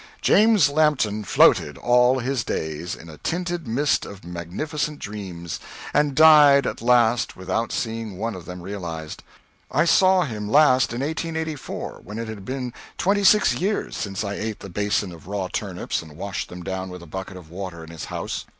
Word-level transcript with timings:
James 0.19 0.67
Lampton 0.67 1.23
floated, 1.23 1.77
all 1.77 2.17
his 2.17 2.43
days, 2.43 2.95
in 2.95 3.07
a 3.07 3.19
tinted 3.19 3.67
mist 3.67 4.03
of 4.03 4.23
magnificent 4.25 4.97
dreams, 4.97 5.59
and 5.93 6.15
died 6.15 6.65
at 6.65 6.81
last 6.81 7.37
without 7.37 7.71
seeing 7.71 8.17
one 8.17 8.33
of 8.33 8.45
them 8.45 8.63
realized. 8.63 9.21
I 9.69 9.85
saw 9.85 10.23
him 10.23 10.49
last 10.49 10.91
in 10.91 11.01
1884, 11.01 11.99
when 12.03 12.17
it 12.17 12.27
had 12.27 12.45
been 12.45 12.73
twenty 12.97 13.23
six 13.23 13.53
years 13.53 13.95
since 13.95 14.23
I 14.23 14.33
ate 14.33 14.61
the 14.61 14.69
basin 14.69 15.11
of 15.11 15.27
raw 15.27 15.49
turnips 15.53 16.01
and 16.01 16.17
washed 16.17 16.49
them 16.49 16.63
down 16.63 16.89
with 16.89 17.03
a 17.03 17.05
bucket 17.05 17.37
of 17.37 17.51
water 17.51 17.83
in 17.83 17.91
his 17.91 18.05
house. 18.05 18.45